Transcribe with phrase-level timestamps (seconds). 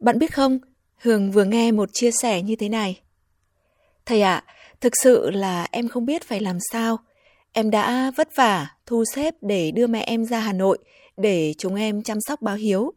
[0.00, 0.58] Bạn biết không,
[0.96, 3.00] hường vừa nghe một chia sẻ như thế này.
[4.06, 6.98] Thầy ạ, à, thực sự là em không biết phải làm sao.
[7.52, 10.78] Em đã vất vả thu xếp để đưa mẹ em ra Hà Nội
[11.16, 12.92] để chúng em chăm sóc báo hiếu.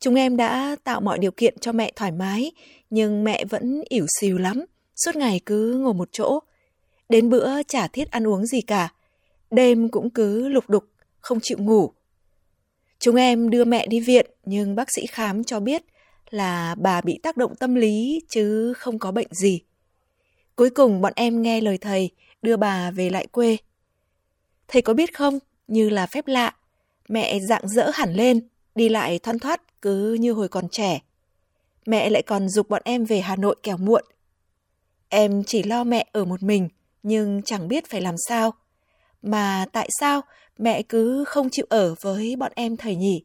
[0.00, 2.52] Chúng em đã tạo mọi điều kiện cho mẹ thoải mái,
[2.90, 4.64] nhưng mẹ vẫn ỉu xìu lắm,
[5.04, 6.40] suốt ngày cứ ngồi một chỗ.
[7.08, 8.88] Đến bữa chả thiết ăn uống gì cả,
[9.50, 10.84] đêm cũng cứ lục đục,
[11.20, 11.92] không chịu ngủ
[13.00, 15.82] Chúng em đưa mẹ đi viện nhưng bác sĩ khám cho biết
[16.30, 19.60] là bà bị tác động tâm lý chứ không có bệnh gì.
[20.56, 22.10] Cuối cùng bọn em nghe lời thầy
[22.42, 23.56] đưa bà về lại quê.
[24.68, 26.54] Thầy có biết không, như là phép lạ,
[27.08, 31.00] mẹ dạng dỡ hẳn lên, đi lại thoăn thoát cứ như hồi còn trẻ.
[31.86, 34.04] Mẹ lại còn dục bọn em về Hà Nội kẻo muộn.
[35.08, 36.68] Em chỉ lo mẹ ở một mình,
[37.02, 38.54] nhưng chẳng biết phải làm sao.
[39.22, 40.20] Mà tại sao
[40.58, 43.24] mẹ cứ không chịu ở với bọn em thầy nhỉ?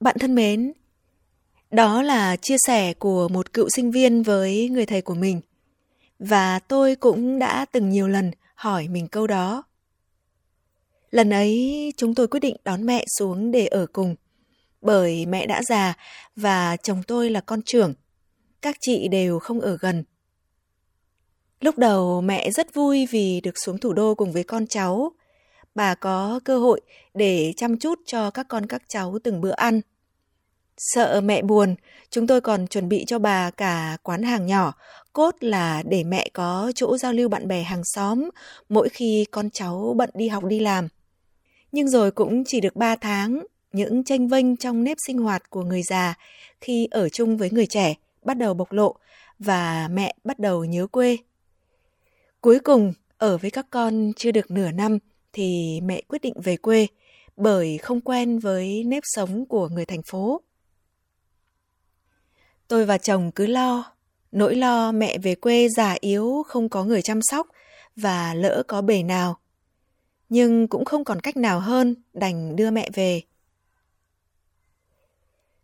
[0.00, 0.72] Bạn thân mến,
[1.70, 5.40] đó là chia sẻ của một cựu sinh viên với người thầy của mình.
[6.18, 9.62] Và tôi cũng đã từng nhiều lần hỏi mình câu đó.
[11.10, 14.16] Lần ấy chúng tôi quyết định đón mẹ xuống để ở cùng,
[14.80, 15.96] bởi mẹ đã già
[16.36, 17.94] và chồng tôi là con trưởng.
[18.62, 20.04] Các chị đều không ở gần.
[21.60, 25.12] Lúc đầu mẹ rất vui vì được xuống thủ đô cùng với con cháu.
[25.74, 26.80] Bà có cơ hội
[27.14, 29.80] để chăm chút cho các con các cháu từng bữa ăn.
[30.76, 31.74] Sợ mẹ buồn,
[32.10, 34.72] chúng tôi còn chuẩn bị cho bà cả quán hàng nhỏ,
[35.12, 38.30] cốt là để mẹ có chỗ giao lưu bạn bè hàng xóm
[38.68, 40.88] mỗi khi con cháu bận đi học đi làm.
[41.72, 45.62] Nhưng rồi cũng chỉ được 3 tháng, những tranh vênh trong nếp sinh hoạt của
[45.62, 46.14] người già
[46.60, 48.94] khi ở chung với người trẻ bắt đầu bộc lộ
[49.38, 51.16] và mẹ bắt đầu nhớ quê.
[52.40, 54.98] Cuối cùng, ở với các con chưa được nửa năm
[55.32, 56.86] thì mẹ quyết định về quê
[57.36, 60.40] bởi không quen với nếp sống của người thành phố.
[62.68, 63.92] Tôi và chồng cứ lo,
[64.32, 67.46] nỗi lo mẹ về quê già yếu không có người chăm sóc
[67.96, 69.38] và lỡ có bể nào.
[70.28, 73.22] Nhưng cũng không còn cách nào hơn đành đưa mẹ về.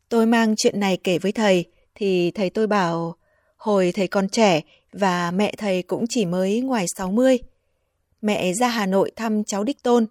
[0.08, 3.16] Tôi mang chuyện này kể với thầy thì thầy tôi bảo
[3.56, 4.60] hồi thầy còn trẻ
[4.92, 7.38] và mẹ thầy cũng chỉ mới ngoài 60.
[8.26, 10.06] Mẹ ra Hà Nội thăm cháu Đích Tôn.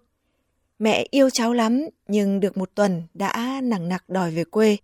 [0.78, 4.76] Mẹ yêu cháu lắm nhưng được một tuần đã nặng nặc đòi về quê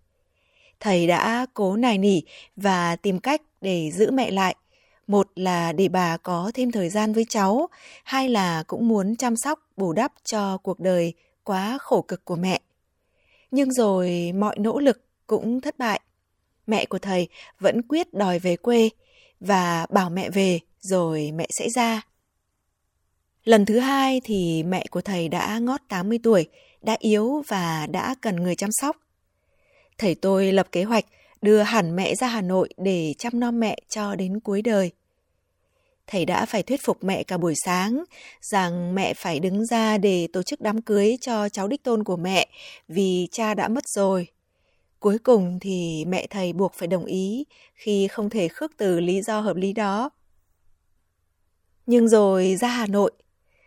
[0.79, 2.21] thầy đã cố nài nỉ
[2.55, 4.55] và tìm cách để giữ mẹ lại.
[5.07, 7.67] Một là để bà có thêm thời gian với cháu,
[8.03, 12.35] hai là cũng muốn chăm sóc bù đắp cho cuộc đời quá khổ cực của
[12.35, 12.61] mẹ.
[13.51, 16.01] Nhưng rồi mọi nỗ lực cũng thất bại.
[16.67, 17.27] Mẹ của thầy
[17.59, 18.89] vẫn quyết đòi về quê
[19.39, 22.01] và bảo mẹ về rồi mẹ sẽ ra.
[23.43, 26.47] Lần thứ hai thì mẹ của thầy đã ngót 80 tuổi,
[26.81, 28.97] đã yếu và đã cần người chăm sóc
[29.97, 31.05] thầy tôi lập kế hoạch
[31.41, 34.91] đưa hẳn mẹ ra Hà Nội để chăm nom mẹ cho đến cuối đời.
[36.07, 38.03] Thầy đã phải thuyết phục mẹ cả buổi sáng
[38.41, 42.17] rằng mẹ phải đứng ra để tổ chức đám cưới cho cháu đích tôn của
[42.17, 42.47] mẹ
[42.87, 44.27] vì cha đã mất rồi.
[44.99, 49.21] Cuối cùng thì mẹ thầy buộc phải đồng ý khi không thể khước từ lý
[49.21, 50.09] do hợp lý đó.
[51.85, 53.11] Nhưng rồi ra Hà Nội,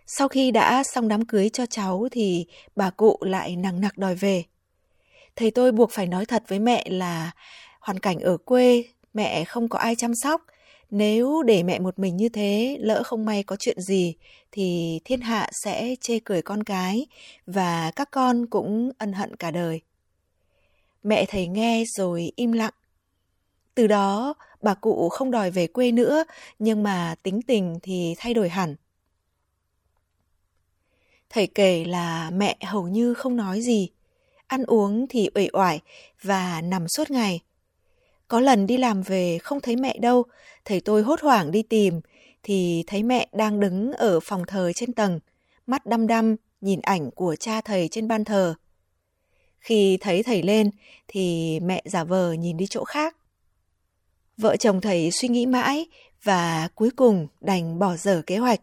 [0.07, 4.15] sau khi đã xong đám cưới cho cháu thì bà cụ lại nặng nặc đòi
[4.15, 4.45] về.
[5.37, 7.31] Thầy tôi buộc phải nói thật với mẹ là
[7.81, 10.43] hoàn cảnh ở quê, mẹ không có ai chăm sóc.
[10.91, 14.15] Nếu để mẹ một mình như thế, lỡ không may có chuyện gì,
[14.53, 17.07] thì thiên hạ sẽ chê cười con cái
[17.47, 19.81] và các con cũng ân hận cả đời.
[21.03, 22.75] Mẹ thầy nghe rồi im lặng.
[23.75, 26.25] Từ đó, bà cụ không đòi về quê nữa,
[26.59, 28.77] nhưng mà tính tình thì thay đổi hẳn.
[31.31, 33.89] Thầy kể là mẹ hầu như không nói gì,
[34.47, 35.81] ăn uống thì uể oải
[36.23, 37.41] và nằm suốt ngày.
[38.29, 40.25] Có lần đi làm về không thấy mẹ đâu,
[40.65, 42.01] thầy tôi hốt hoảng đi tìm
[42.43, 45.21] thì thấy mẹ đang đứng ở phòng thờ trên tầng,
[45.67, 48.55] mắt đăm đăm nhìn ảnh của cha thầy trên ban thờ.
[49.59, 50.71] Khi thấy thầy lên
[51.09, 53.17] thì mẹ giả vờ nhìn đi chỗ khác.
[54.37, 55.87] Vợ chồng thầy suy nghĩ mãi
[56.23, 58.61] và cuối cùng đành bỏ dở kế hoạch.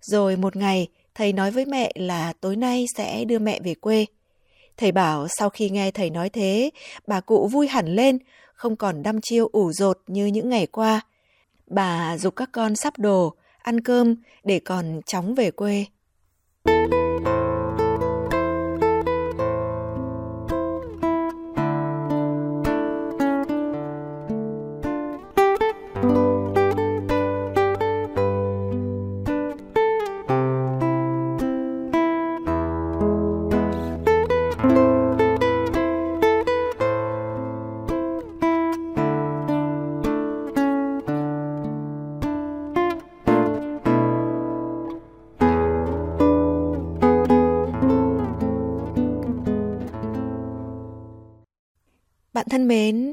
[0.00, 0.88] Rồi một ngày,
[1.18, 4.06] thầy nói với mẹ là tối nay sẽ đưa mẹ về quê.
[4.76, 6.70] Thầy bảo sau khi nghe thầy nói thế,
[7.06, 8.18] bà cụ vui hẳn lên,
[8.54, 11.00] không còn đăm chiêu ủ rột như những ngày qua.
[11.66, 15.84] Bà dục các con sắp đồ, ăn cơm để còn chóng về quê.
[52.38, 53.12] Bạn thân mến,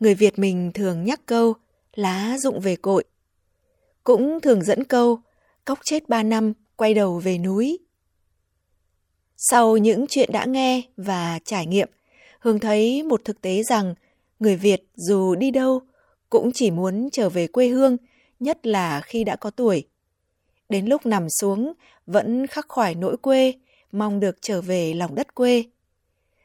[0.00, 1.54] người Việt mình thường nhắc câu
[1.94, 3.04] lá rụng về cội.
[4.04, 5.18] Cũng thường dẫn câu
[5.64, 7.78] cóc chết ba năm quay đầu về núi.
[9.36, 11.88] Sau những chuyện đã nghe và trải nghiệm,
[12.40, 13.94] Hương thấy một thực tế rằng
[14.38, 15.80] người Việt dù đi đâu
[16.30, 17.96] cũng chỉ muốn trở về quê hương,
[18.40, 19.88] nhất là khi đã có tuổi.
[20.68, 21.72] Đến lúc nằm xuống
[22.06, 23.54] vẫn khắc khoải nỗi quê,
[23.92, 25.64] mong được trở về lòng đất quê.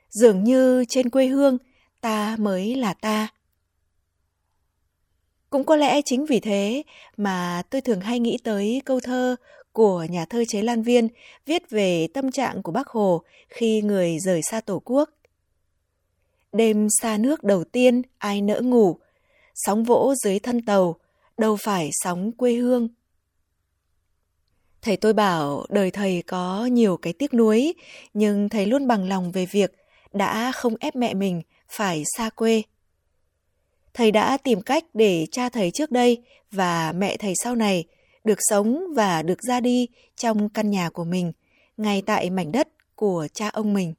[0.09, 1.57] Dường như trên quê hương–
[2.01, 3.27] ta mới là ta.
[5.49, 6.83] Cũng có lẽ chính vì thế
[7.17, 9.35] mà tôi thường hay nghĩ tới câu thơ
[9.71, 11.07] của nhà thơ Chế Lan Viên
[11.45, 15.09] viết về tâm trạng của Bác Hồ khi người rời xa Tổ quốc.
[16.51, 18.97] Đêm xa nước đầu tiên ai nỡ ngủ,
[19.55, 20.95] sóng vỗ dưới thân tàu,
[21.37, 22.87] đâu phải sóng quê hương.
[24.81, 27.73] Thầy tôi bảo đời thầy có nhiều cái tiếc nuối,
[28.13, 29.71] nhưng thầy luôn bằng lòng về việc
[30.13, 32.63] đã không ép mẹ mình phải xa quê.
[33.93, 36.21] Thầy đã tìm cách để cha thầy trước đây
[36.51, 37.85] và mẹ thầy sau này
[38.23, 41.31] được sống và được ra đi trong căn nhà của mình,
[41.77, 43.93] ngay tại mảnh đất của cha ông mình.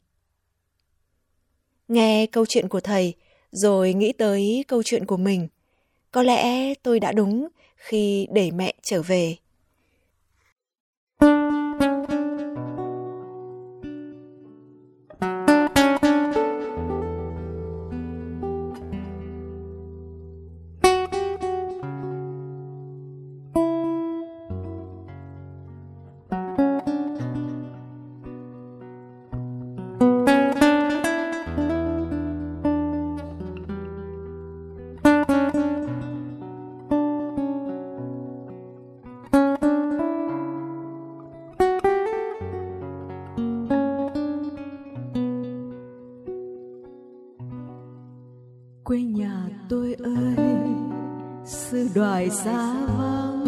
[1.88, 3.14] Nghe câu chuyện của thầy,
[3.50, 5.48] rồi nghĩ tới câu chuyện của mình,
[6.10, 9.36] có lẽ tôi đã đúng khi để mẹ trở về.
[52.44, 53.44] Dạ xa vắng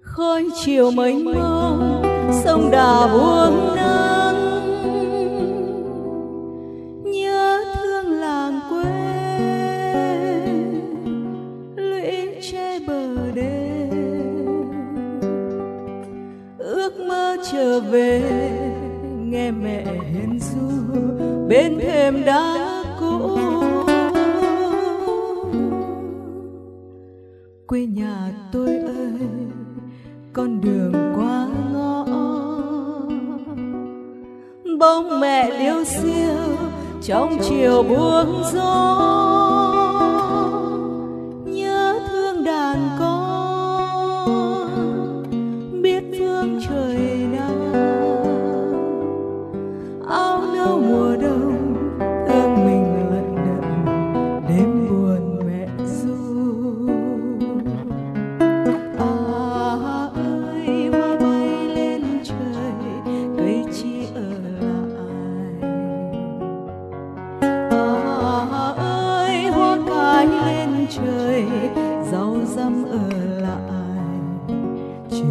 [0.00, 2.02] khói chiều mênh mông,
[2.44, 4.36] sông đà buông nắng.
[7.04, 8.84] Nhớ thương làng quê,
[11.76, 13.88] lũy tre bờ đê.
[16.58, 18.22] Ước mơ trở về,
[19.18, 20.98] nghe mẹ hiền ru,
[21.48, 22.71] bên thềm đá
[27.72, 29.28] quê nhà tôi ơi,
[30.32, 32.04] con đường qua ngõ.
[34.78, 36.34] Bóng mẹ liêu xiêu
[37.02, 39.81] trong chiều buông gió.
[70.24, 71.44] lái lên trời
[72.12, 73.08] rau dâm ở
[73.40, 73.58] lại.
[75.10, 75.26] Chiều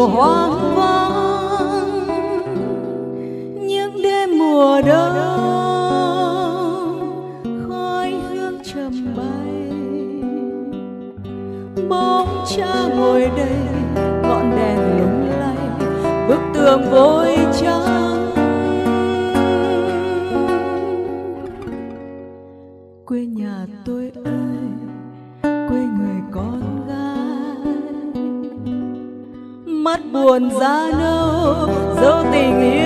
[0.00, 2.08] chiều hoang vắng
[3.68, 5.16] những đêm mùa đông
[7.68, 9.52] khói hương trầm bay.
[11.88, 13.56] Bóng cha ngồi đây,
[14.22, 15.56] ngọn đèn lung lay,
[16.28, 17.99] bức tường vội trắng.
[30.40, 31.68] Buồn ra nâu
[32.02, 32.79] dẫu tình yêu.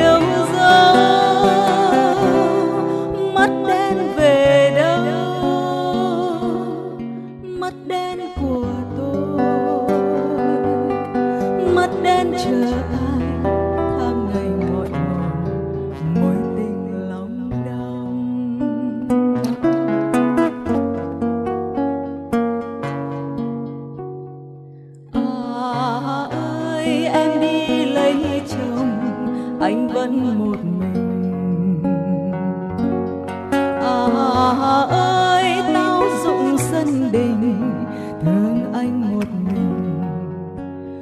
[38.23, 40.01] Thương anh một mình.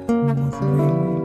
[0.07, 1.22] Một mình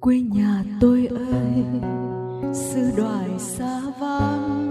[0.00, 1.64] quê nhà tôi ơi
[2.52, 4.68] sư đoài xa vắng.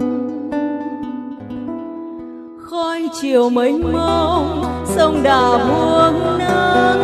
[2.62, 6.98] Khói chiều mênh mông, sông đà buông nắng.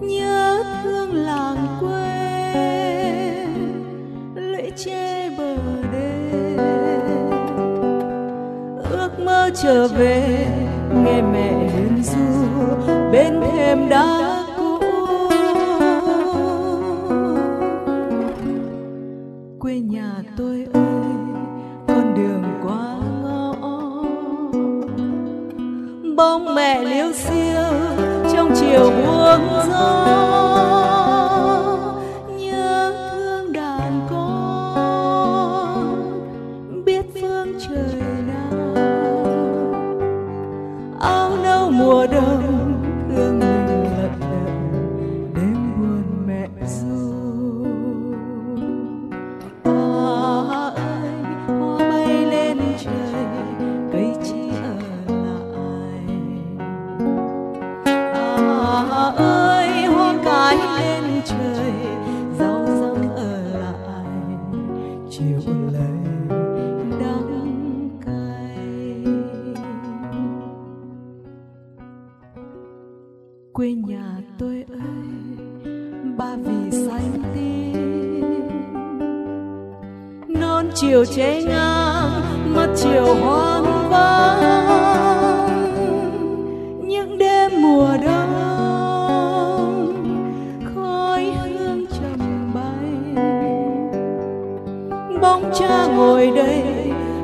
[0.00, 2.26] Nhớ thương làng quê
[4.34, 5.56] lũy tre bờ
[5.92, 6.56] đê.
[8.90, 10.46] Ước mơ trở về,
[11.04, 12.46] nghe mẹ hiền ru
[13.12, 14.23] bên thềm đá
[80.74, 85.48] chiều che ngang, mắt chiều hoang vắng.
[86.82, 89.24] Những đêm mùa đông,
[90.74, 92.90] khói hương trầm bay.
[95.22, 96.62] Bóng cha ngồi đây,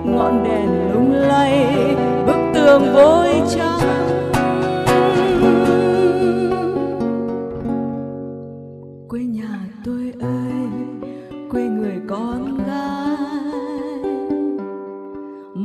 [0.05, 1.77] ngọn đèn lung lay,
[2.27, 3.70] bức tường vôi trắng.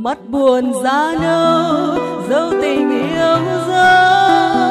[0.06, 1.98] Mắt buồn ra nâu
[2.30, 4.65] dấu tình yêu dấu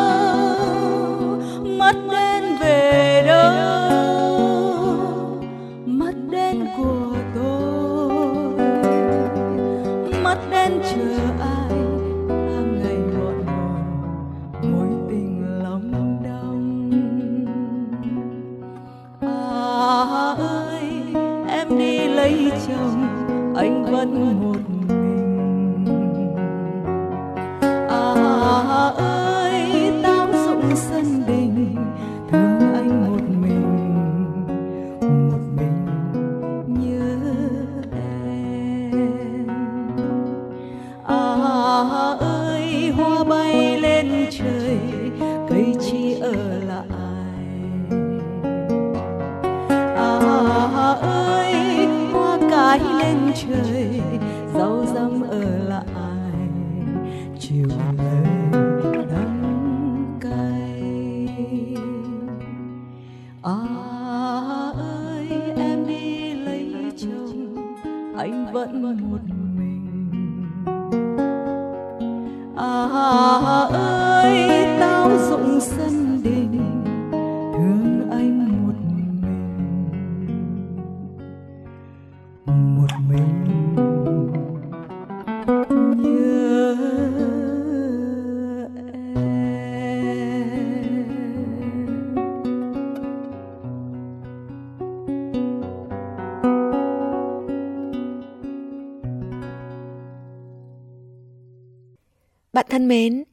[102.55, 103.23] Bạn thân mến,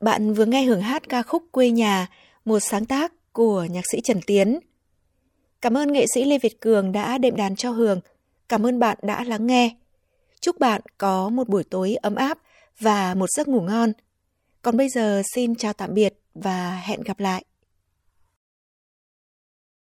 [0.00, 2.06] bạn vừa nghe hưởng hát ca khúc Quê nhà,
[2.44, 4.58] một sáng tác của nhạc sĩ Trần Tiến.
[5.60, 8.00] Cảm ơn nghệ sĩ Lê Việt Cường đã đệm đàn cho Hường.
[8.48, 9.76] Cảm ơn bạn đã lắng nghe.
[10.40, 12.38] Chúc bạn có một buổi tối ấm áp
[12.78, 13.92] và một giấc ngủ ngon.
[14.62, 17.44] Còn bây giờ xin chào tạm biệt và hẹn gặp lại.